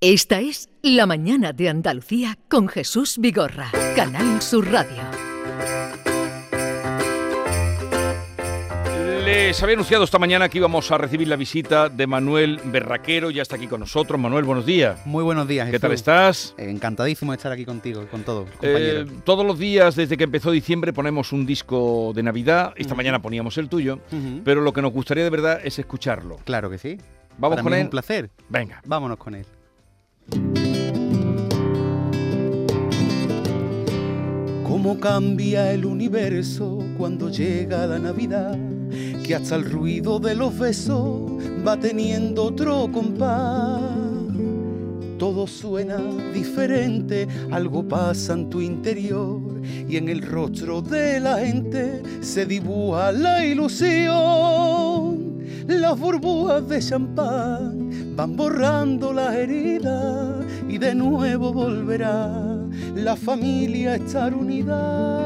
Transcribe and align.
Esta 0.00 0.40
es 0.40 0.70
La 0.82 1.04
Mañana 1.06 1.52
de 1.52 1.68
Andalucía 1.68 2.38
con 2.48 2.68
Jesús 2.68 3.18
Vigorra, 3.18 3.70
Canal 3.94 4.40
Sur 4.40 4.70
Radio. 4.70 5.02
Les 9.24 9.62
había 9.62 9.74
anunciado 9.74 10.04
esta 10.04 10.18
mañana 10.18 10.48
que 10.48 10.56
íbamos 10.58 10.90
a 10.90 10.96
recibir 10.98 11.28
la 11.28 11.36
visita 11.36 11.88
de 11.90 12.06
Manuel 12.06 12.60
Berraquero, 12.64 13.30
ya 13.30 13.42
está 13.42 13.56
aquí 13.56 13.66
con 13.66 13.80
nosotros. 13.80 14.18
Manuel, 14.18 14.44
buenos 14.44 14.64
días. 14.64 15.04
Muy 15.06 15.22
buenos 15.22 15.46
días, 15.46 15.66
¿Qué 15.66 15.72
Jesús. 15.72 15.82
tal 15.82 15.92
estás? 15.92 16.54
Encantadísimo 16.56 17.32
de 17.32 17.36
estar 17.36 17.52
aquí 17.52 17.64
contigo, 17.66 18.06
con 18.10 18.22
todo, 18.22 18.46
Eh, 18.62 19.04
todos 19.24 19.44
los 19.46 19.58
días, 19.58 19.96
desde 19.96 20.16
que 20.16 20.24
empezó 20.24 20.50
diciembre, 20.50 20.92
ponemos 20.94 21.32
un 21.32 21.44
disco 21.44 22.12
de 22.14 22.22
Navidad. 22.22 22.72
Esta 22.76 22.94
mañana 22.94 23.20
poníamos 23.20 23.58
el 23.58 23.68
tuyo, 23.68 24.00
pero 24.44 24.62
lo 24.62 24.72
que 24.72 24.80
nos 24.80 24.92
gustaría 24.92 25.24
de 25.24 25.30
verdad 25.30 25.60
es 25.62 25.78
escucharlo. 25.78 26.36
Claro 26.44 26.70
que 26.70 26.78
sí. 26.78 26.96
Vamos 27.38 27.56
Para 27.56 27.62
con 27.62 27.72
mí 27.72 27.76
es 27.76 27.80
él. 27.82 27.86
un 27.86 27.90
placer. 27.90 28.30
Venga. 28.48 28.80
Vámonos 28.86 29.18
con 29.18 29.34
él. 29.34 29.44
Cómo 34.82 34.98
cambia 34.98 35.70
el 35.72 35.84
universo 35.84 36.78
cuando 36.96 37.28
llega 37.28 37.86
la 37.86 37.98
Navidad, 37.98 38.56
que 39.22 39.34
hasta 39.34 39.56
el 39.56 39.70
ruido 39.70 40.18
de 40.18 40.34
los 40.34 40.58
besos 40.58 41.32
va 41.66 41.78
teniendo 41.78 42.44
otro 42.44 42.90
compás. 42.90 43.82
Todo 45.18 45.46
suena 45.46 45.98
diferente, 46.32 47.28
algo 47.50 47.86
pasa 47.86 48.32
en 48.32 48.48
tu 48.48 48.62
interior 48.62 49.42
y 49.86 49.98
en 49.98 50.08
el 50.08 50.22
rostro 50.22 50.80
de 50.80 51.20
la 51.20 51.40
gente 51.40 52.02
se 52.22 52.46
dibuja 52.46 53.12
la 53.12 53.44
ilusión. 53.44 54.00
Las 55.66 56.00
burbujas 56.00 56.66
de 56.66 56.80
champán 56.80 58.16
van 58.16 58.34
borrando 58.34 59.12
las 59.12 59.34
heridas 59.34 60.42
y 60.70 60.78
de 60.78 60.94
nuevo 60.94 61.52
volverá 61.52 62.49
la 63.00 63.16
familia 63.16 63.96
estar 63.96 64.34
unida. 64.34 65.20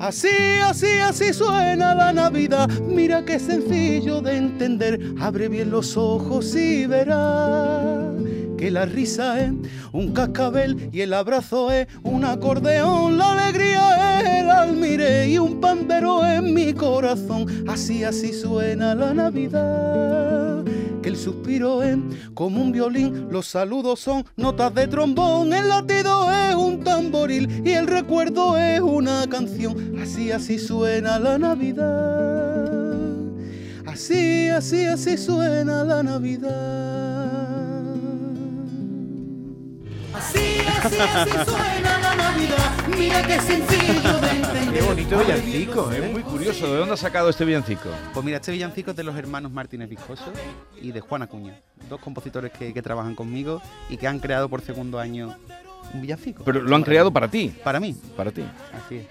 Así, 0.00 0.28
así, 0.62 0.98
así 1.02 1.32
suena 1.32 1.94
la 1.94 2.12
Navidad. 2.12 2.68
Mira 2.86 3.24
qué 3.24 3.38
sencillo 3.38 4.20
de 4.20 4.36
entender. 4.36 5.00
Abre 5.18 5.48
bien 5.48 5.70
los 5.70 5.96
ojos 5.96 6.54
y 6.54 6.86
verás 6.86 8.14
que 8.58 8.70
la 8.70 8.84
risa 8.84 9.40
es 9.40 9.52
un 9.92 10.12
cascabel 10.12 10.90
y 10.92 11.00
el 11.00 11.14
abrazo 11.14 11.72
es 11.72 11.86
un 12.02 12.24
acordeón. 12.24 13.16
La 13.16 13.32
alegría 13.32 14.20
es 14.20 14.42
el 14.42 14.50
almire 14.50 15.28
y 15.28 15.38
un 15.38 15.60
pandero 15.60 16.26
en 16.26 16.52
mi 16.52 16.74
corazón. 16.74 17.64
Así, 17.68 18.04
así 18.04 18.32
suena 18.32 18.94
la 18.94 19.14
Navidad. 19.14 20.43
El 21.04 21.16
suspiro 21.16 21.82
es 21.82 21.98
como 22.32 22.62
un 22.62 22.72
violín, 22.72 23.28
los 23.30 23.46
saludos 23.46 24.00
son 24.00 24.24
notas 24.36 24.74
de 24.74 24.88
trombón, 24.88 25.52
el 25.52 25.68
latido 25.68 26.32
es 26.32 26.54
un 26.54 26.82
tamboril 26.82 27.62
y 27.62 27.72
el 27.72 27.86
recuerdo 27.86 28.56
es 28.56 28.80
una 28.80 29.26
canción. 29.28 29.98
Así, 30.00 30.32
así 30.32 30.58
suena 30.58 31.18
la 31.18 31.36
Navidad. 31.36 32.84
Así, 33.86 34.48
así, 34.48 34.86
así 34.86 35.18
suena 35.18 35.84
la 35.84 36.02
Navidad. 36.02 36.50
Así, 40.14 40.58
así, 40.82 40.96
así 40.98 41.30
suena 41.30 41.80
la 41.82 41.98
Navidad. 41.98 42.03
Mira 42.96 43.22
qué 43.26 43.40
sencillo 43.40 44.18
de 44.20 44.30
entender. 44.30 44.74
Qué 44.74 44.82
bonito 44.82 45.18
villancico, 45.18 45.86
bien 45.88 46.00
los 46.00 46.10
¿eh? 46.10 46.12
Muy 46.12 46.22
curioso, 46.22 46.72
¿de 46.72 46.78
dónde 46.78 46.94
ha 46.94 46.96
sacado 46.96 47.28
este 47.30 47.44
villancico? 47.44 47.88
Pues 48.12 48.24
mira, 48.24 48.38
este 48.38 48.52
villancico 48.52 48.90
es 48.90 48.96
de 48.96 49.04
los 49.04 49.16
hermanos 49.16 49.52
Martínez 49.52 49.88
Viscoso 49.88 50.32
y 50.80 50.92
de 50.92 51.00
Juan 51.00 51.22
Acuña, 51.22 51.58
dos 51.88 52.00
compositores 52.00 52.52
que, 52.52 52.72
que 52.72 52.82
trabajan 52.82 53.14
conmigo 53.14 53.60
y 53.88 53.96
que 53.96 54.06
han 54.08 54.18
creado 54.18 54.48
por 54.48 54.62
segundo 54.62 54.98
año 54.98 55.36
un 55.92 56.00
villancico. 56.02 56.44
Pero 56.44 56.60
lo 56.62 56.74
han 56.76 56.82
creado 56.82 57.12
para 57.12 57.28
ti, 57.28 57.54
Para 57.62 57.78
mí, 57.80 57.94
para 58.16 58.30
ti. 58.30 58.42
así 58.84 58.96
es. 58.96 59.06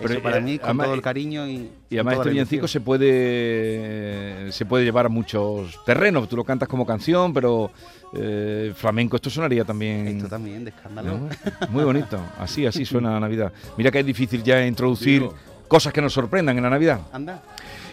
Pero, 0.00 0.14
Eso 0.14 0.22
para 0.22 0.38
eh, 0.38 0.40
mí, 0.42 0.58
con 0.58 0.66
además- 0.66 0.86
todo 0.86 0.94
el 0.94 1.02
cariño 1.02 1.46
y. 1.48 1.70
Y 1.90 1.96
además 1.96 2.14
este 2.18 2.30
villancico 2.30 2.68
se 2.68 2.80
puede 2.80 4.52
se 4.52 4.64
puede 4.66 4.84
llevar 4.84 5.06
a 5.06 5.08
muchos 5.08 5.78
terrenos. 5.84 6.28
Tú 6.28 6.36
lo 6.36 6.44
cantas 6.44 6.68
como 6.68 6.86
canción, 6.86 7.32
pero 7.32 7.70
eh, 8.14 8.72
flamenco 8.76 9.16
esto 9.16 9.30
sonaría 9.30 9.64
también. 9.64 10.06
Esto 10.08 10.28
también, 10.28 10.64
de 10.64 10.70
escándalo. 10.70 11.18
¿no? 11.18 11.28
Muy 11.70 11.84
bonito. 11.84 12.20
Así, 12.38 12.66
así 12.66 12.84
suena 12.86 13.12
la 13.12 13.20
Navidad. 13.20 13.52
Mira 13.76 13.90
que 13.90 14.00
es 14.00 14.06
difícil 14.06 14.42
ya 14.42 14.64
introducir 14.66 15.22
Digo. 15.22 15.34
cosas 15.66 15.92
que 15.92 16.00
nos 16.00 16.12
sorprendan 16.12 16.56
en 16.56 16.62
la 16.62 16.70
Navidad. 16.70 17.00
Anda. 17.12 17.42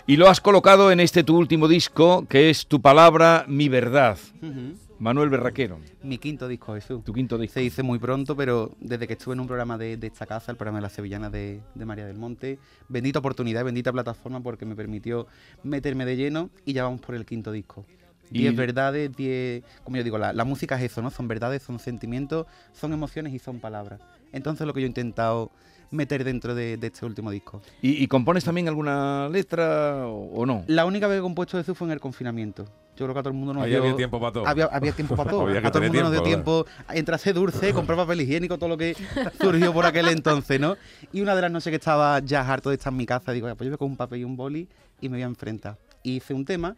Y 0.07 0.18
lo 0.18 0.30
has 0.30 0.40
colocado 0.40 0.91
en 0.91 1.00
este 1.00 1.24
tu 1.24 1.35
último 1.38 1.68
disco, 1.68 2.25
que 2.30 2.50
es 2.51 2.68
Tu 2.68 2.80
palabra, 2.81 3.46
mi 3.47 3.69
verdad. 3.69 4.18
Ujú. 4.41 4.75
Manuel 4.97 5.29
Berraquero, 5.29 5.79
Mi 6.03 6.17
quinto 6.17 6.47
disco, 6.47 6.73
Jesús. 6.73 7.03
tu 7.03 7.13
quinto 7.13 7.38
disco. 7.38 7.56
Se 7.56 7.59
dice 7.59 7.83
muy 7.83 8.00
pronto, 8.00 8.35
pero 8.35 8.72
desde 8.79 9.07
que 9.07 9.13
estuve 9.13 9.33
en 9.33 9.41
un 9.41 9.47
programa 9.47 9.78
de, 9.78 9.97
de 9.97 10.07
esta 10.07 10.25
casa, 10.25 10.51
el 10.51 10.57
programa 10.57 10.78
de 10.78 10.83
la 10.83 10.89
Sevillana 10.89 11.29
de, 11.29 11.61
de 11.73 11.85
María 11.85 12.06
del 12.06 12.17
Monte, 12.17 12.59
bendita 12.88 13.19
oportunidad, 13.19 13.66
bendita 13.66 13.91
plataforma 13.91 14.41
porque 14.41 14.66
me 14.66 14.75
permitió 14.75 15.28
meterme 15.63 16.06
de 16.06 16.16
lleno 16.16 16.50
y 16.66 16.72
ya 16.73 16.83
vamos 16.83 17.01
por 17.01 17.13
el 17.16 17.25
quinto 17.25 17.51
disco. 17.51 17.85
Y- 18.31 18.39
Diez 18.39 18.56
verdades, 18.56 19.16
diez... 19.16 19.63
Como 19.83 19.97
yo 19.97 20.03
digo, 20.03 20.17
la, 20.17 20.31
la 20.33 20.45
música 20.45 20.78
es 20.78 20.83
eso, 20.91 21.01
¿no? 21.01 21.12
Son 21.12 21.27
verdades, 21.27 21.62
son 21.62 21.77
sentimientos, 21.77 22.47
son 22.72 22.94
emociones 22.94 23.33
y 23.33 23.39
son 23.39 23.59
palabras. 23.59 24.00
Entonces 24.31 24.66
lo 24.66 24.73
que 24.73 24.79
yo 24.81 24.85
he 24.85 24.88
intentado 24.88 25.51
meter 25.95 26.23
dentro 26.23 26.53
de, 26.53 26.78
de 26.78 26.88
este 26.88 27.06
último 27.06 27.31
disco. 27.31 27.61
¿Y, 27.81 28.03
y 28.03 28.07
compones 28.07 28.44
también 28.44 28.67
alguna 28.67 29.28
letra 29.29 30.07
o, 30.07 30.41
o 30.41 30.45
no? 30.45 30.63
La 30.67 30.85
única 30.85 31.07
vez 31.07 31.16
que 31.16 31.19
he 31.19 31.22
compuesto 31.22 31.59
eso 31.59 31.73
fue 31.75 31.88
en 31.88 31.94
el 31.94 32.00
confinamiento. 32.00 32.66
Yo 32.97 33.06
creo 33.06 33.13
que 33.13 33.19
a 33.19 33.23
todo 33.23 33.31
el 33.31 33.38
mundo 33.38 33.53
nos 33.53 33.63
Ahí 33.63 33.72
dio... 33.72 33.79
había 33.81 33.95
tiempo 33.95 34.19
para 34.19 34.31
todo. 34.31 34.47
Había, 34.47 34.66
había 34.66 34.91
tiempo 34.94 35.16
para 35.17 35.29
todo. 35.31 35.47
A 35.47 35.72
todo 35.72 35.83
el 35.83 35.89
mundo 35.89 36.03
nos 36.03 36.11
dio 36.13 36.23
tiempo, 36.23 36.63
tiempo 36.66 36.94
entrarse 36.94 37.33
dulce, 37.33 37.73
comprar 37.73 37.97
papel 37.97 38.22
higiénico, 38.22 38.57
todo 38.57 38.69
lo 38.69 38.78
que 38.78 38.95
surgió 39.39 39.73
por 39.73 39.85
aquel 39.85 40.07
entonces, 40.07 40.59
¿no? 40.59 40.78
Y 41.11 41.19
una 41.22 41.35
de 41.35 41.41
las 41.41 41.51
noches 41.51 41.72
que 41.72 41.75
estaba 41.75 42.19
ya 42.19 42.41
harto 42.41 42.69
de 42.69 42.75
estar 42.75 42.94
en 42.94 42.97
mi 42.97 43.06
casa, 43.06 43.33
digo, 43.33 43.47
"Ya, 43.47 43.56
pues 43.56 43.66
yo 43.66 43.72
voy 43.72 43.77
con 43.77 43.89
un 43.91 43.97
papel 43.97 44.22
y 44.22 44.23
un 44.23 44.38
boli 44.38 44.69
y 45.01 45.09
me 45.09 45.17
voy 45.17 45.23
a 45.23 45.25
enfrentar. 45.25 45.77
Y 46.03 46.17
hice 46.17 46.33
un 46.33 46.45
tema, 46.45 46.75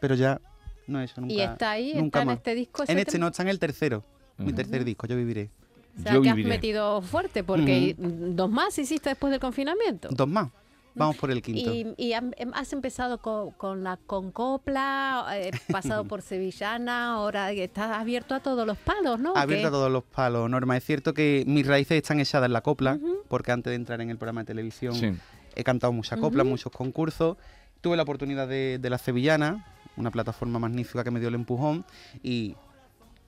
pero 0.00 0.16
ya 0.16 0.40
no 0.88 1.00
he 1.00 1.04
hecho 1.04 1.20
nunca. 1.20 1.34
y 1.34 1.40
está 1.40 1.70
ahí, 1.70 1.94
nunca 1.94 2.20
está 2.20 2.32
en 2.32 2.36
este 2.36 2.54
disco. 2.54 2.82
En 2.88 2.98
este 2.98 3.12
tema? 3.12 3.26
no, 3.26 3.28
está 3.28 3.42
en 3.42 3.48
el 3.48 3.58
tercero. 3.58 4.02
Mi 4.38 4.52
tercer 4.52 4.84
disco, 4.84 5.06
yo 5.06 5.16
viviré. 5.16 5.50
O 5.98 6.02
sea, 6.02 6.14
Yo 6.14 6.22
que 6.22 6.30
has 6.30 6.36
viviré. 6.36 6.56
metido 6.56 7.02
fuerte, 7.02 7.44
porque 7.44 7.94
dos 7.98 8.50
más 8.50 8.78
hiciste 8.78 9.10
después 9.10 9.30
del 9.30 9.40
confinamiento. 9.40 10.08
Dos 10.10 10.28
más. 10.28 10.48
Vamos 10.94 11.16
por 11.18 11.30
el 11.30 11.40
quinto. 11.40 11.72
Y, 11.72 12.12
em- 12.12 12.32
has 12.52 12.72
empezado 12.72 13.18
con, 13.18 13.52
con 13.52 13.84
la 13.84 13.96
con 13.96 14.32
copla, 14.32 15.24
eh, 15.34 15.52
pasado 15.70 16.04
por 16.08 16.20
sevillana, 16.20 17.12
ahora 17.12 17.52
estás 17.52 17.96
abierto 17.96 18.34
a 18.34 18.40
todos 18.40 18.66
los 18.66 18.76
palos, 18.76 19.20
¿no? 19.20 19.32
Abierta 19.36 19.68
a 19.68 19.70
todos 19.70 19.90
los 19.90 20.02
palos, 20.02 20.50
Norma. 20.50 20.76
Es 20.76 20.84
cierto 20.84 21.14
que 21.14 21.44
mis 21.46 21.64
raíces 21.66 21.98
están 21.98 22.18
echadas 22.18 22.46
en 22.46 22.52
la 22.52 22.60
copla, 22.62 22.98
porque 23.28 23.52
antes 23.52 23.70
de 23.70 23.76
entrar 23.76 24.00
en 24.00 24.10
el 24.10 24.18
programa 24.18 24.40
de 24.42 24.46
televisión 24.46 24.94
Sí. 24.94 25.12
he 25.54 25.62
cantado 25.64 25.92
mucha 25.92 26.16
copla, 26.16 26.42
muchos 26.44 26.72
concursos. 26.72 27.36
Tuve 27.80 27.96
la 27.96 28.02
oportunidad 28.02 28.48
de, 28.48 28.78
de 28.78 28.90
la 28.90 28.98
Sevillana, 28.98 29.64
una 29.96 30.10
plataforma 30.10 30.58
magnífica 30.58 31.04
que 31.04 31.10
me 31.12 31.20
dio 31.20 31.28
el 31.28 31.34
empujón 31.36 31.84
y, 32.22 32.56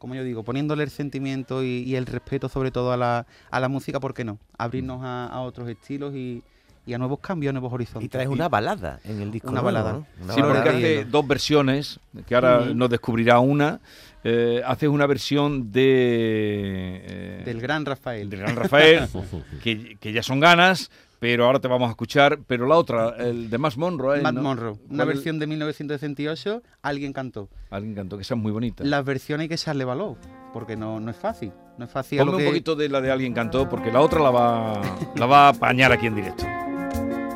como 0.02 0.16
yo 0.16 0.24
digo, 0.24 0.42
poniéndole 0.42 0.82
el 0.82 0.90
sentimiento 0.90 1.62
y, 1.62 1.84
y 1.86 1.94
el 1.94 2.06
respeto 2.06 2.48
sobre 2.48 2.72
todo 2.72 2.90
a 2.92 2.96
la, 2.96 3.24
a 3.52 3.60
la 3.60 3.68
música, 3.68 4.00
¿por 4.00 4.14
qué 4.14 4.24
no? 4.24 4.36
Abrirnos 4.58 5.00
a, 5.04 5.26
a 5.28 5.40
otros 5.42 5.68
estilos 5.68 6.12
y, 6.16 6.42
y 6.84 6.92
a 6.92 6.98
nuevos 6.98 7.20
cambios, 7.20 7.50
a 7.50 7.52
nuevos 7.52 7.72
horizontes. 7.72 8.04
Y 8.04 8.08
traes 8.08 8.28
una 8.28 8.48
balada 8.48 8.98
en 9.04 9.22
el 9.22 9.30
disco. 9.30 9.48
Una 9.50 9.62
nuevo, 9.62 9.76
balada. 9.78 9.92
¿no? 9.92 10.06
Una 10.24 10.34
Sí, 10.34 10.42
porque 10.42 10.68
hace 10.70 11.04
dos 11.04 11.24
versiones, 11.28 12.00
que 12.26 12.34
ahora 12.34 12.64
nos 12.74 12.90
descubrirá 12.90 13.38
una. 13.38 13.78
Eh, 14.24 14.60
haces 14.66 14.88
una 14.88 15.06
versión 15.06 15.70
de... 15.70 17.02
eh, 17.04 17.42
Del 17.44 17.60
gran 17.60 17.84
Rafael. 17.86 18.28
del 18.28 18.40
Gran 18.40 18.56
Rafael, 18.56 19.08
que, 19.62 19.96
que 20.00 20.12
ya 20.12 20.22
son 20.24 20.40
ganas, 20.40 20.90
pero 21.22 21.44
ahora 21.44 21.60
te 21.60 21.68
vamos 21.68 21.86
a 21.86 21.90
escuchar. 21.90 22.40
Pero 22.48 22.66
la 22.66 22.76
otra, 22.76 23.14
el 23.16 23.48
de 23.48 23.56
Matt 23.56 23.76
Monroe. 23.76 24.18
¿eh? 24.18 24.22
Matt 24.22 24.34
¿no? 24.34 24.42
Monroe, 24.42 24.76
una 24.90 25.04
versión 25.04 25.38
de 25.38 25.46
1968, 25.46 26.64
alguien 26.82 27.12
cantó. 27.12 27.48
Alguien 27.70 27.94
cantó, 27.94 28.16
que 28.16 28.22
esa 28.22 28.34
es 28.34 28.40
muy 28.40 28.50
bonita. 28.50 28.82
Las 28.82 29.04
versiones 29.04 29.44
hay 29.44 29.48
que 29.48 29.54
echarle 29.54 29.84
valor, 29.84 30.16
porque 30.52 30.76
no, 30.76 30.98
no 30.98 31.12
es 31.12 31.16
fácil. 31.16 31.52
No 31.78 31.84
es 31.84 31.92
fácil. 31.92 32.18
Ponme 32.18 32.32
lo 32.32 32.38
un 32.38 32.44
poquito 32.44 32.74
de 32.74 32.88
la 32.88 33.00
de 33.00 33.12
alguien 33.12 33.34
cantó, 33.34 33.68
porque 33.68 33.92
la 33.92 34.00
otra 34.00 34.20
la 34.20 34.30
va, 34.30 34.82
la 35.14 35.26
va 35.26 35.46
a 35.46 35.48
apañar 35.50 35.92
aquí 35.92 36.08
en 36.08 36.16
directo. 36.16 36.44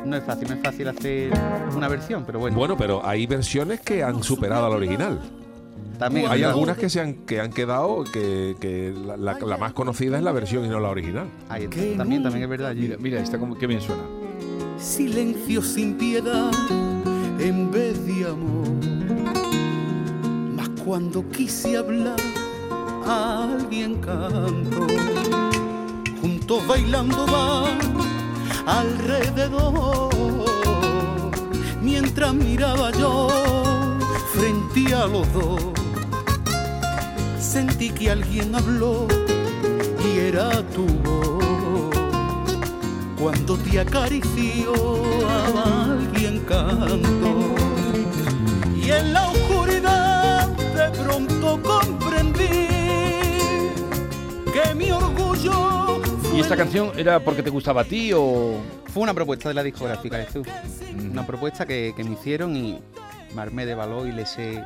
No 0.05 0.17
es 0.17 0.23
fácil, 0.25 0.49
no 0.49 0.55
es 0.55 0.61
fácil 0.61 0.89
hacer 0.89 1.31
una 1.73 1.87
versión, 1.87 2.25
pero 2.25 2.39
bueno. 2.39 2.57
Bueno, 2.57 2.75
pero 2.75 3.05
hay 3.05 3.25
versiones 3.25 3.79
que 3.79 4.03
han 4.03 4.21
superado 4.21 4.65
a 4.65 4.69
la 4.69 4.75
original. 4.75 5.17
También 5.97 6.29
Hay 6.29 6.43
algunas 6.43 6.77
que 6.77 6.89
se 6.89 6.99
han, 7.01 7.13
que 7.25 7.39
han 7.39 7.51
quedado, 7.51 8.03
que, 8.03 8.55
que 8.59 8.93
la, 9.05 9.17
la- 9.17 9.39
la 9.39 9.57
más 9.57 9.73
conocida 9.73 10.17
es 10.17 10.23
la 10.23 10.31
versión 10.31 10.65
y 10.65 10.69
no 10.69 10.79
la 10.79 10.89
original. 10.89 11.27
Ahí 11.49 11.63
está. 11.65 11.97
También, 11.97 12.23
también 12.23 12.43
es 12.43 12.49
verdad. 12.49 12.73
Mira, 12.75 12.95
mira, 12.99 13.19
esta 13.21 13.37
como, 13.39 13.57
qué 13.57 13.67
bien 13.67 13.81
suena. 13.81 14.03
Silencio 14.79 15.61
sin 15.61 15.95
piedad 15.95 16.51
en 17.39 17.71
vez 17.71 18.05
de 18.05 18.25
amor. 18.25 18.67
Mas 20.55 20.69
cuando 20.85 21.27
quise 21.29 21.77
hablar, 21.77 22.15
alguien 23.07 23.95
cantó. 23.95 24.87
Juntos 26.21 26.67
bailando 26.67 27.25
van 27.25 27.77
alrededor. 28.67 30.09
Mientras 31.81 32.33
miraba 32.33 32.91
yo 32.91 33.27
frente 34.33 34.93
a 34.93 35.05
los 35.07 35.31
dos. 35.33 35.61
Sentí 37.57 37.89
que 37.89 38.11
alguien 38.11 38.53
habló 38.53 39.07
y 40.05 40.19
era 40.19 40.61
tu 40.75 40.85
voz. 40.85 41.43
Cuando 43.19 43.57
te 43.57 43.79
acarició 43.79 44.73
a 45.27 45.85
alguien 45.85 46.39
canto 46.41 47.31
y 48.75 48.91
en 48.91 49.11
la 49.11 49.29
oscuridad 49.31 50.47
de 50.49 50.87
pronto 51.03 51.59
comprendí 51.63 52.67
que 54.53 54.75
mi 54.75 54.91
orgullo 54.91 55.99
¿Y 56.35 56.39
esta 56.41 56.55
canción 56.55 56.91
era 56.95 57.19
porque 57.19 57.41
te 57.41 57.49
gustaba 57.49 57.81
a 57.81 57.85
ti 57.85 58.11
o...? 58.13 58.61
Fue 58.93 59.01
una 59.01 59.15
propuesta 59.15 59.49
de 59.49 59.55
la 59.55 59.63
discográfica 59.63 60.17
de 60.17 60.25
Jesús. 60.25 60.47
Una 61.11 61.25
propuesta 61.25 61.65
que, 61.65 61.93
que 61.95 62.03
me 62.03 62.13
hicieron 62.13 62.55
y 62.55 62.79
me 63.33 63.41
armé 63.41 63.65
de 63.65 63.73
valor 63.73 64.07
y 64.07 64.11
le 64.11 64.27
sé 64.27 64.63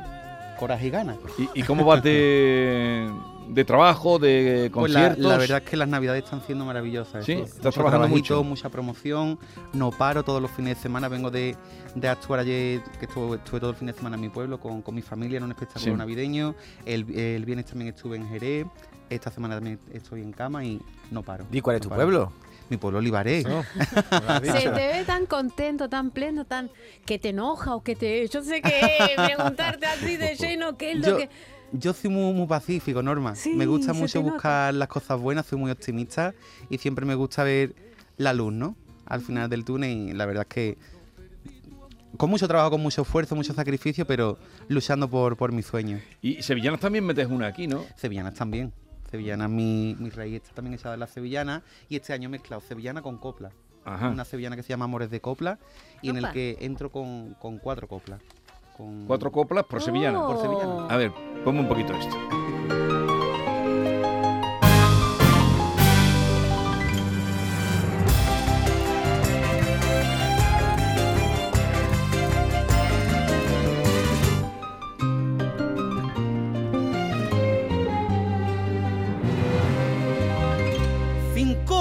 coraje 0.62 0.86
y 0.86 0.90
ganas. 0.90 1.18
¿Y, 1.38 1.48
y 1.60 1.62
cómo 1.64 1.84
vas 1.84 2.02
de, 2.04 3.10
de 3.48 3.64
trabajo, 3.64 4.20
de 4.20 4.70
Pues 4.72 4.92
la, 4.92 5.00
conciertos? 5.08 5.30
la 5.32 5.36
verdad 5.38 5.62
es 5.64 5.68
que 5.70 5.76
las 5.76 5.88
navidades 5.88 6.22
están 6.22 6.40
siendo 6.46 6.64
maravillosas. 6.64 7.24
Sí, 7.24 7.32
estás 7.32 7.56
Mucho 7.56 7.70
trabajando 7.72 8.06
mucho. 8.08 8.44
mucha 8.44 8.68
promoción, 8.68 9.40
no 9.72 9.90
paro 9.90 10.22
todos 10.22 10.40
los 10.40 10.50
fines 10.52 10.76
de 10.76 10.82
semana. 10.82 11.08
Vengo 11.08 11.32
de, 11.32 11.56
de 11.96 12.08
actuar 12.08 12.38
ayer, 12.40 12.80
que 13.00 13.06
estuve, 13.06 13.36
estuve 13.38 13.58
todo 13.58 13.70
el 13.70 13.76
fin 13.76 13.88
de 13.88 13.92
semana 13.92 14.14
en 14.14 14.20
mi 14.22 14.28
pueblo 14.28 14.60
con, 14.60 14.82
con 14.82 14.94
mi 14.94 15.02
familia 15.02 15.38
en 15.38 15.44
un 15.44 15.50
espectáculo 15.50 15.92
Sí. 15.94 15.98
navideño. 15.98 16.54
El, 16.86 17.10
el 17.18 17.44
viernes 17.44 17.66
también 17.66 17.88
estuve 17.92 18.16
en 18.16 18.28
Jerez. 18.28 18.66
Esta 19.10 19.30
semana 19.32 19.56
también 19.56 19.80
estoy 19.92 20.22
en 20.22 20.32
cama 20.32 20.64
y 20.64 20.80
no 21.10 21.22
paro. 21.22 21.44
¿Y 21.50 21.60
cuál 21.60 21.76
es 21.76 21.80
no 21.80 21.84
tu 21.84 21.88
paro. 21.90 22.02
pueblo? 22.02 22.32
Mi 22.68 22.76
pueblo 22.76 22.98
Olivaré. 22.98 23.42
Se 24.42 24.60
te 24.60 24.70
ve 24.70 25.04
tan 25.06 25.26
contento, 25.26 25.88
tan 25.88 26.10
pleno, 26.10 26.44
tan 26.44 26.70
que 27.04 27.18
te 27.18 27.30
enoja 27.30 27.74
o 27.74 27.82
que 27.82 27.96
te. 27.96 28.26
Yo 28.28 28.42
sé 28.42 28.62
que 28.62 28.80
preguntarte 29.16 29.86
así 29.86 30.16
de 30.16 30.34
lleno 30.40 30.76
qué 30.76 30.92
es 30.92 30.98
lo 30.98 31.06
Yo, 31.08 31.16
que. 31.18 31.30
yo 31.72 31.92
soy 31.92 32.10
muy, 32.10 32.32
muy 32.32 32.46
pacífico, 32.46 33.02
Norma. 33.02 33.34
Sí, 33.34 33.52
me 33.54 33.66
gusta 33.66 33.92
mucho 33.92 34.22
buscar 34.22 34.72
las 34.74 34.88
cosas 34.88 35.20
buenas, 35.20 35.46
soy 35.46 35.58
muy 35.58 35.70
optimista 35.70 36.34
y 36.70 36.78
siempre 36.78 37.04
me 37.04 37.14
gusta 37.14 37.44
ver 37.44 37.74
la 38.16 38.32
luz, 38.32 38.52
¿no? 38.52 38.76
Al 39.06 39.20
final 39.20 39.50
del 39.50 39.64
túnel 39.64 39.90
y 39.90 40.12
la 40.12 40.26
verdad 40.26 40.46
es 40.48 40.54
que 40.54 40.78
con 42.16 42.30
mucho 42.30 42.46
trabajo, 42.46 42.72
con 42.72 42.80
mucho 42.82 43.02
esfuerzo, 43.02 43.34
mucho 43.34 43.52
sacrificio, 43.54 44.06
pero 44.06 44.38
luchando 44.68 45.08
por, 45.08 45.36
por 45.36 45.50
mis 45.50 45.66
sueños. 45.66 46.00
Y 46.20 46.42
sevillanas 46.42 46.80
también 46.80 47.04
metes 47.04 47.26
una 47.26 47.46
aquí, 47.46 47.66
¿no? 47.66 47.84
Sevillanas 47.96 48.34
también. 48.34 48.72
Sevillanas, 49.12 49.50
mi, 49.50 49.94
mi 49.98 50.08
raíz 50.08 50.36
está 50.36 50.54
también 50.54 50.72
echada 50.72 50.94
en 50.94 51.00
la 51.00 51.06
sevillana 51.06 51.62
y 51.90 51.96
este 51.96 52.14
año 52.14 52.28
he 52.28 52.30
mezclado 52.30 52.62
sevillana 52.62 53.02
con 53.02 53.18
copla. 53.18 53.50
Ajá. 53.84 54.08
Una 54.08 54.24
sevillana 54.24 54.56
que 54.56 54.62
se 54.62 54.70
llama 54.70 54.86
Amores 54.86 55.10
de 55.10 55.20
Copla 55.20 55.58
y 56.00 56.08
en 56.08 56.16
el 56.16 56.30
que 56.32 56.56
entro 56.60 56.90
con, 56.90 57.34
con 57.34 57.58
cuatro 57.58 57.86
coplas. 57.88 58.22
Con 58.74 59.04
Cuatro 59.06 59.30
coplas 59.30 59.66
por 59.66 59.82
sevillana. 59.82 60.18
Oh. 60.18 60.32
Por 60.32 60.40
sevillana. 60.40 60.86
A 60.86 60.96
ver, 60.96 61.12
ponme 61.44 61.60
un 61.60 61.68
poquito 61.68 61.92
esto. 61.92 62.16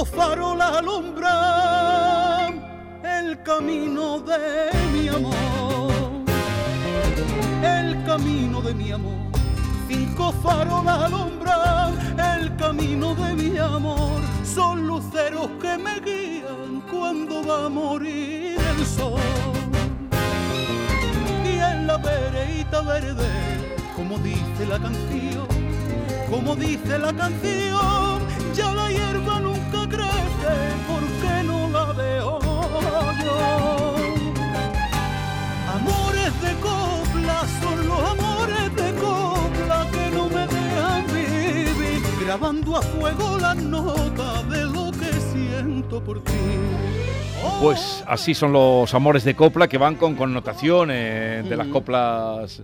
Cinco 0.02 0.18
farolas 0.18 0.78
alumbran 0.78 2.60
el 3.04 3.44
camino 3.44 4.20
de 4.20 4.72
mi 4.92 5.08
amor, 5.10 5.92
el 7.62 8.04
camino 8.04 8.62
de 8.64 8.74
mi 8.74 8.92
amor. 8.92 9.32
Cinco 9.88 10.32
farolas 10.42 11.04
alumbran 11.04 11.94
el 12.18 12.56
camino 12.56 13.14
de 13.14 13.36
mi 13.36 13.56
amor, 13.60 14.22
son 14.44 14.88
luceros 14.88 15.52
que 15.62 15.78
me 15.78 16.00
guían 16.00 16.82
cuando 16.90 17.46
va 17.46 17.68
a 17.68 17.70
morir 17.70 18.58
el 18.60 18.84
sol. 18.84 19.22
Y 21.46 21.60
en 21.60 21.86
la 21.86 21.98
vereita 21.98 22.82
verde, 22.82 23.30
como 23.96 24.18
dice 24.18 24.66
la 24.68 24.80
canción, 24.80 25.48
como 26.28 26.56
dice 26.56 26.98
la 26.98 27.14
canción, 27.14 28.20
ya 28.56 28.74
la 28.74 28.90
hierba 28.90 29.31
no 32.02 32.62
la 32.82 33.14
veo 33.14 33.14
yo. 33.24 34.06
Amores 35.76 36.42
de 36.42 36.54
copla 36.60 37.46
son 37.62 37.88
los 37.88 38.02
amores 38.12 38.76
de 38.76 38.94
copla 38.96 39.88
que 39.92 40.10
no 40.16 40.30
me 40.30 40.48
dejan 40.48 41.06
vivir, 41.08 42.02
grabando 42.26 42.78
a 42.78 42.82
fuego 42.82 43.38
las 43.38 43.58
notas 43.58 44.50
de 44.50 44.64
lo 44.66 44.92
que 44.92 45.12
siento 45.34 46.04
por 46.04 46.24
ti. 46.24 46.32
Pues 47.62 48.04
así 48.08 48.34
son 48.34 48.54
los 48.54 48.94
amores 48.94 49.24
de 49.24 49.36
copla 49.36 49.68
que 49.68 49.78
van 49.78 49.96
con 49.96 50.16
connotaciones 50.16 51.48
de 51.48 51.56
las 51.56 51.68
coplas. 51.68 52.62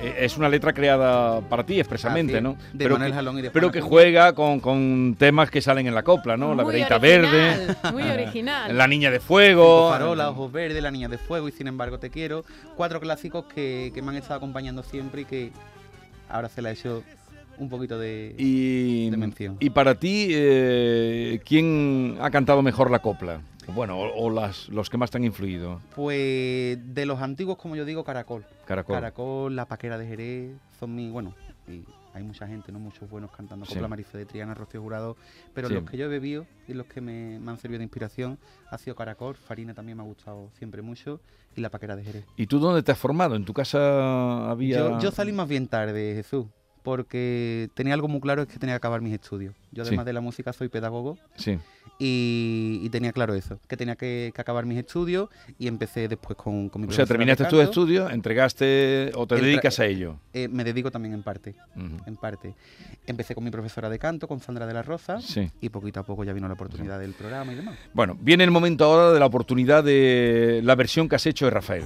Eh, 0.00 0.16
Es 0.20 0.36
una 0.36 0.48
letra 0.48 0.72
creada 0.72 1.40
para 1.42 1.64
ti 1.64 1.78
expresamente, 1.78 2.36
es, 2.36 2.42
¿no? 2.42 2.56
de 2.72 2.84
pero 2.84 2.94
Manuel 2.94 3.10
que, 3.12 3.16
Jalón 3.16 3.38
y 3.38 3.42
de 3.42 3.50
pero 3.50 3.70
que 3.72 3.80
juega 3.80 4.32
con, 4.34 4.60
con 4.60 5.16
temas 5.18 5.50
que 5.50 5.60
salen 5.60 5.86
en 5.86 5.94
la 5.94 6.02
copla, 6.02 6.36
¿no? 6.36 6.54
La 6.54 6.64
original, 6.64 7.00
verde, 7.00 7.74
Muy 7.92 8.02
eh, 8.02 8.12
original. 8.12 8.76
la 8.76 8.86
niña 8.86 9.10
de 9.10 9.20
fuego. 9.20 9.88
Cinco 9.88 9.90
farolas, 9.98 10.28
ojos 10.28 10.52
verdes, 10.52 10.82
la 10.82 10.90
niña 10.90 11.08
de 11.08 11.18
fuego 11.18 11.48
y 11.48 11.52
sin 11.52 11.66
embargo 11.66 11.98
te 11.98 12.10
quiero. 12.10 12.44
Cuatro 12.76 13.00
clásicos 13.00 13.44
que, 13.46 13.90
que 13.94 14.02
me 14.02 14.10
han 14.10 14.16
estado 14.16 14.36
acompañando 14.36 14.82
siempre 14.82 15.22
y 15.22 15.24
que 15.24 15.52
ahora 16.28 16.48
se 16.48 16.62
la 16.62 16.70
he 16.70 16.74
hecho 16.74 17.02
un 17.58 17.68
poquito 17.68 17.98
de... 17.98 18.36
Y, 18.38 19.10
de 19.10 19.16
mención. 19.16 19.56
y 19.58 19.70
para 19.70 19.96
ti, 19.96 20.28
eh, 20.30 21.40
¿quién 21.44 22.16
ha 22.20 22.30
cantado 22.30 22.62
mejor 22.62 22.88
la 22.90 23.00
copla? 23.00 23.40
Bueno, 23.74 23.98
o, 23.98 24.24
o 24.26 24.30
las, 24.30 24.68
los 24.68 24.88
que 24.90 24.96
más 24.96 25.10
te 25.10 25.18
han 25.18 25.24
influido. 25.24 25.80
Pues 25.94 26.78
de 26.94 27.06
los 27.06 27.20
antiguos, 27.20 27.56
como 27.58 27.76
yo 27.76 27.84
digo, 27.84 28.02
Caracol. 28.04 28.44
Caracol. 28.66 28.94
Caracol, 28.94 29.54
La 29.56 29.66
Paquera 29.66 29.98
de 29.98 30.06
Jerez, 30.06 30.56
son 30.80 30.94
mi... 30.94 31.10
Bueno, 31.10 31.34
y 31.68 31.84
hay 32.14 32.22
mucha 32.22 32.46
gente, 32.48 32.72
¿no? 32.72 32.80
Muchos 32.80 33.08
buenos 33.10 33.30
cantando 33.30 33.66
Sí. 33.66 33.74
copla, 33.74 33.86
Marife 33.88 34.16
de 34.18 34.24
Triana, 34.24 34.54
Rocío 34.54 34.80
Jurado, 34.80 35.16
pero 35.54 35.68
Sí. 35.68 35.74
los 35.74 35.84
que 35.84 35.96
yo 35.98 36.06
he 36.06 36.08
bebido 36.08 36.46
y 36.66 36.72
los 36.74 36.86
que 36.86 37.00
me, 37.00 37.38
me 37.38 37.50
han 37.50 37.58
servido 37.58 37.78
de 37.78 37.84
inspiración 37.84 38.38
ha 38.70 38.78
sido 38.78 38.96
Caracol, 38.96 39.34
Farina 39.36 39.74
también 39.74 39.98
me 39.98 40.02
ha 40.02 40.06
gustado 40.06 40.50
siempre 40.58 40.80
mucho 40.82 41.20
y 41.54 41.60
La 41.60 41.68
Paquera 41.70 41.94
de 41.94 42.04
Jerez. 42.04 42.24
¿Y 42.36 42.46
tú 42.46 42.58
dónde 42.58 42.82
te 42.82 42.90
has 42.92 42.98
formado? 42.98 43.36
¿En 43.36 43.44
tu 43.44 43.52
casa 43.52 44.50
había...? 44.50 44.78
Yo, 44.78 44.98
yo 45.00 45.10
salí 45.10 45.32
más 45.32 45.46
bien 45.48 45.68
tarde, 45.68 46.14
Jesús, 46.14 46.46
porque 46.82 47.68
tenía 47.74 47.94
algo 47.94 48.08
muy 48.08 48.20
claro, 48.20 48.42
es 48.42 48.48
que 48.48 48.58
tenía 48.58 48.74
que 48.74 48.78
acabar 48.78 49.00
mis 49.00 49.12
estudios. 49.14 49.54
Yo 49.72 49.82
además 49.82 50.04
Sí. 50.04 50.06
de 50.06 50.12
la 50.12 50.20
música 50.20 50.52
soy 50.52 50.68
pedagogo 50.68 51.18
Sí. 51.36 51.58
y, 51.98 52.80
y 52.82 52.88
tenía 52.90 53.12
claro 53.12 53.34
eso, 53.34 53.58
que 53.68 53.76
tenía 53.76 53.96
que, 53.96 54.32
que 54.34 54.40
acabar 54.40 54.64
mis 54.66 54.78
estudios 54.78 55.28
y 55.58 55.66
empecé 55.66 56.08
después 56.08 56.36
con, 56.36 56.68
con 56.68 56.82
mi 56.82 56.88
O 56.88 56.92
sea, 56.92 57.04
terminaste 57.06 57.44
tus 57.46 57.60
estudios, 57.60 58.10
entregaste 58.12 59.10
o 59.14 59.26
te 59.26 59.34
Entra- 59.36 59.46
dedicas 59.46 59.78
a 59.80 59.86
ello. 59.86 60.16
Eh, 60.32 60.48
me 60.48 60.64
dedico 60.64 60.90
también 60.90 61.14
en 61.14 61.22
parte, 61.22 61.54
en 61.76 62.16
parte. 62.16 62.54
Empecé 63.06 63.34
con 63.34 63.44
mi 63.44 63.50
profesora 63.50 63.88
de 63.90 63.98
canto, 63.98 64.26
con 64.28 64.40
Sandra 64.40 64.66
de 64.66 64.74
la 64.74 64.82
Rosa, 64.82 65.20
Sí. 65.20 65.50
y 65.60 65.68
poquito 65.68 66.00
a 66.00 66.02
poco 66.04 66.24
ya 66.24 66.32
vino 66.32 66.46
la 66.48 66.54
oportunidad 66.54 66.98
del 67.00 67.12
programa 67.12 67.52
y 67.52 67.56
demás. 67.56 67.76
Bueno, 67.92 68.16
viene 68.20 68.44
el 68.44 68.50
momento 68.50 68.84
ahora 68.84 69.12
de 69.12 69.20
la 69.20 69.26
oportunidad 69.26 69.84
de 69.84 70.60
la 70.64 70.74
versión 70.74 71.08
que 71.08 71.16
has 71.16 71.26
hecho 71.26 71.44
de 71.46 71.50
Rafael. 71.50 71.84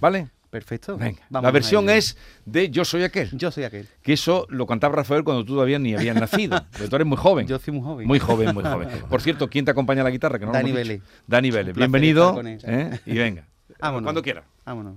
¿Vale? 0.00 0.28
Perfecto. 0.50 0.96
Venga. 0.96 1.22
Vamos 1.30 1.46
la 1.46 1.52
versión 1.52 1.88
es 1.88 2.16
de 2.44 2.70
Yo 2.70 2.84
soy 2.84 3.04
aquel. 3.04 3.30
Yo 3.36 3.52
soy 3.52 3.64
aquel. 3.64 3.88
Que 4.02 4.14
eso 4.14 4.46
lo 4.50 4.66
cantaba 4.66 4.96
Rafael 4.96 5.22
cuando 5.22 5.44
tú 5.44 5.54
todavía 5.54 5.78
ni 5.78 5.94
habías 5.94 6.16
nacido. 6.16 6.66
Porque 6.72 6.88
tú 6.88 6.96
eres 6.96 7.06
muy 7.06 7.16
joven. 7.16 7.46
Yo 7.46 7.58
soy 7.60 7.72
muy 7.72 7.84
joven. 7.84 8.06
Muy 8.08 8.18
joven, 8.18 8.52
muy 8.52 8.64
joven. 8.64 8.88
Por 9.08 9.22
cierto, 9.22 9.48
¿quién 9.48 9.64
te 9.64 9.70
acompaña 9.70 10.00
a 10.00 10.04
la 10.04 10.10
guitarra? 10.10 10.38
Que 10.40 10.46
no 10.46 10.52
Dani. 10.52 10.72
Vélez. 10.72 11.02
Dani 11.26 11.50
Vélez. 11.50 11.76
Bienvenido. 11.76 12.40
él. 12.40 12.58
¿eh? 12.64 13.00
Y 13.06 13.16
venga. 13.16 13.46
Vámonos. 13.78 14.06
Cuando 14.06 14.22
quiera. 14.22 14.44
Vámonos. 14.64 14.96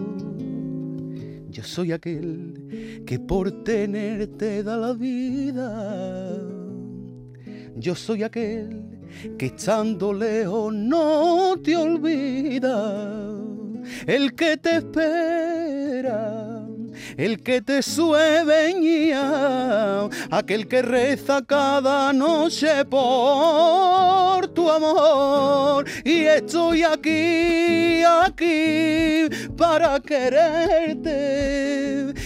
Yo 1.51 1.63
soy 1.63 1.91
aquel 1.91 3.03
que 3.05 3.19
por 3.19 3.63
tenerte 3.65 4.63
da 4.63 4.77
la 4.77 4.93
vida. 4.93 6.39
Yo 7.75 7.93
soy 7.93 8.23
aquel 8.23 8.85
que 9.37 9.47
estando 9.47 10.13
lejos 10.13 10.73
no 10.73 11.57
te 11.61 11.75
olvida. 11.75 13.35
El 14.07 14.33
que 14.33 14.55
te 14.55 14.77
espera 14.77 16.40
el 17.17 17.41
que 17.43 17.61
te 17.61 17.81
sueña, 17.81 19.21
aquel 20.29 20.67
que 20.67 20.81
reza 20.81 21.41
cada 21.45 22.11
noche 22.13 22.85
por 22.85 24.47
tu 24.49 24.69
amor. 24.69 25.85
Y 26.03 26.23
estoy 26.23 26.83
aquí, 26.83 28.03
aquí 28.03 29.27
para 29.57 29.99
quererte. 29.99 31.21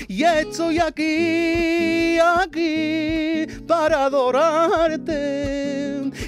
Y 0.08 0.24
estoy 0.24 0.80
aquí, 0.80 2.18
aquí 2.20 3.46
para 3.68 4.06
adorarte. 4.06 5.45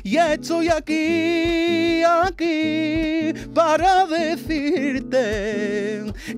Y 0.10 0.16
estoy 0.16 0.70
aquí, 0.70 2.02
aquí 2.02 3.34
para 3.54 4.06
decirte 4.06 5.14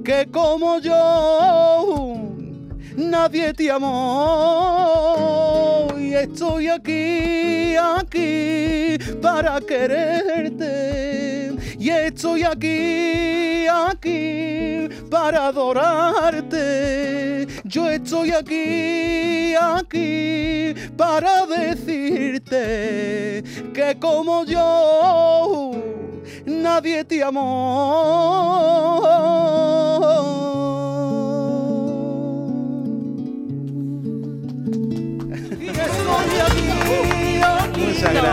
que 0.04 0.28
como 0.32 0.80
yo 0.80 2.18
nadie 2.98 3.54
te 3.54 3.70
amó. 3.70 5.06
Y 6.00 6.16
estoy 6.16 6.68
aquí, 6.68 7.76
aquí 7.76 8.98
para 9.22 9.62
quererte 9.62 11.54
y 11.80 11.90
estoy 11.90 12.44
aquí, 12.44 13.66
aquí 13.68 14.90
para 15.10 15.48
adorarte. 15.48 17.48
Yo 17.64 17.90
estoy 17.90 18.32
aquí, 18.32 19.56
aquí 19.56 20.76
para 20.98 21.46
decirte 21.46 23.46
que 23.74 23.98
como 23.98 24.44
yo 24.44 25.72
nadie 26.46 27.06
te 27.06 27.24
amó. 27.24 29.00
Muchas 37.78 38.14
gracias. 38.14 38.29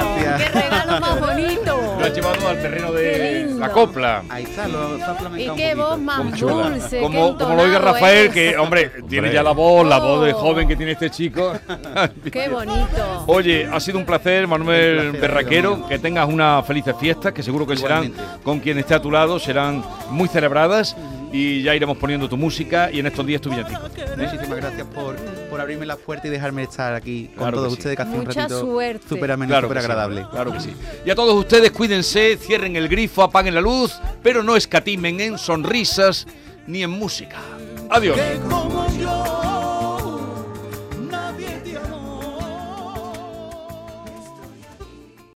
Llevado 2.47 2.57
al 2.57 2.63
terreno 2.63 2.93
de 2.93 3.55
la 3.59 3.71
copla. 3.71 4.23
Ahí 4.29 4.45
está, 4.45 4.69
lo 4.69 4.97
está 4.97 5.17
Y 5.39 5.49
qué 5.51 5.75
voz 5.75 5.99
más 5.99 6.39
dulce. 6.39 7.01
Como, 7.01 7.37
qué 7.37 7.45
como 7.45 7.57
lo 7.57 7.63
oiga 7.63 7.79
Rafael, 7.79 8.27
es. 8.27 8.33
que, 8.33 8.57
hombre, 8.59 8.91
tiene 9.09 9.33
ya 9.33 9.43
la 9.43 9.53
voz, 9.53 9.87
la 9.87 9.99
voz 9.99 10.25
de 10.25 10.33
Oh. 10.37 10.39
joven 10.39 10.69
que 10.69 10.77
tiene 10.77 10.93
este 10.93 11.11
chico. 11.11 11.53
Qué 12.33 12.49
bonito. 12.49 13.25
Oye, 13.27 13.67
ha 13.73 13.81
sido 13.81 13.99
un 13.99 14.05
placer, 14.05 14.47
Manuel 14.47 14.97
Un 14.99 15.03
placer, 15.13 15.21
Berraquero. 15.21 15.87
Que 15.89 15.99
tengas 15.99 16.29
una 16.29 16.63
felices 16.63 16.95
fiestas, 17.01 17.33
que 17.33 17.43
seguro 17.43 17.67
que 17.67 17.77
serán 17.77 18.13
con 18.43 18.61
quien 18.61 18.79
esté 18.79 18.95
a 18.95 19.01
tu 19.01 19.11
lado, 19.11 19.39
serán 19.39 19.83
muy 20.11 20.29
celebradas. 20.29 20.97
Y 21.33 21.63
ya 21.63 21.75
iremos 21.75 21.99
poniendo 21.99 22.29
tu 22.29 22.37
música 22.37 22.89
y 22.93 23.01
en 23.01 23.07
estos 23.07 23.27
días 23.27 23.41
tu 23.41 23.51
villancico. 23.51 23.81
Muchísimas 24.17 24.57
gracias 24.57 24.87
por, 24.95 25.17
por 25.51 25.61
abrirme 25.61 25.85
la 25.85 25.97
puerta 25.97 26.29
y 26.29 26.31
dejarme 26.31 26.63
estar 26.63 26.95
aquí 26.95 27.27
con 27.29 27.37
Claro 27.39 27.51
que 27.53 27.57
todos 27.57 27.73
sí. 27.73 27.79
ustedes, 27.79 27.97
que 27.97 28.03
hace 28.03 28.13
un 28.13 28.19
Mucha 28.25 28.41
ratito 28.43 28.61
suerte. 28.61 29.09
súper 29.09 29.31
ameno, 29.33 29.51
Claro 29.51 29.69
súper 29.69 29.77
que 29.77 29.81
sí, 29.83 29.91
agradable. 29.91 30.27
claro 30.31 30.53
que 30.53 30.61
sí. 30.61 30.73
Y 31.05 31.11
a 31.11 31.15
todos 31.15 31.35
ustedes, 31.35 31.71
cuídense, 31.73 32.37
cierren 32.39 32.77
el 32.77 32.89
grifo, 32.89 33.23
apaguen 33.23 33.55
la 33.55 33.61
luz, 33.61 33.99
pero 34.23 34.43
no 34.43 34.57
escatimen 34.57 35.21
en 35.21 35.37
sonrisas 35.39 36.27
ni 36.67 36.83
en 36.83 36.91
música. 36.91 37.37
Adiós. 37.91 38.17
Que 38.17 38.39
como 38.49 38.87
yo 38.99 39.25